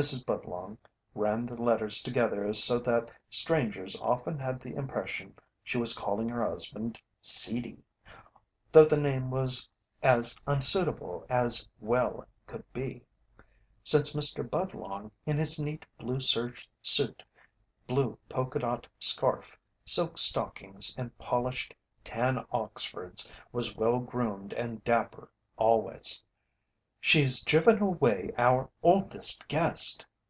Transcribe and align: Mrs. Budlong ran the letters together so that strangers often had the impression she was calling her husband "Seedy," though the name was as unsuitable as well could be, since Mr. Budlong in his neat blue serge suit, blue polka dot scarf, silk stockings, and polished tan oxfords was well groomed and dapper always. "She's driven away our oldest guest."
Mrs. 0.00 0.24
Budlong 0.24 0.78
ran 1.12 1.44
the 1.44 1.60
letters 1.60 2.00
together 2.00 2.52
so 2.52 2.78
that 2.78 3.10
strangers 3.30 3.96
often 4.00 4.38
had 4.38 4.60
the 4.60 4.76
impression 4.76 5.34
she 5.64 5.76
was 5.76 5.92
calling 5.92 6.28
her 6.28 6.48
husband 6.48 7.00
"Seedy," 7.20 7.82
though 8.70 8.84
the 8.84 8.96
name 8.96 9.28
was 9.32 9.68
as 10.00 10.36
unsuitable 10.46 11.26
as 11.28 11.66
well 11.80 12.28
could 12.46 12.62
be, 12.72 13.02
since 13.82 14.12
Mr. 14.12 14.48
Budlong 14.48 15.10
in 15.26 15.36
his 15.36 15.58
neat 15.58 15.84
blue 15.98 16.20
serge 16.20 16.70
suit, 16.80 17.24
blue 17.88 18.16
polka 18.28 18.60
dot 18.60 18.86
scarf, 19.00 19.58
silk 19.84 20.16
stockings, 20.16 20.94
and 20.96 21.18
polished 21.18 21.74
tan 22.04 22.38
oxfords 22.52 23.28
was 23.50 23.74
well 23.74 23.98
groomed 23.98 24.52
and 24.52 24.84
dapper 24.84 25.28
always. 25.56 26.22
"She's 27.00 27.44
driven 27.44 27.80
away 27.80 28.32
our 28.36 28.68
oldest 28.82 29.46
guest." 29.46 30.04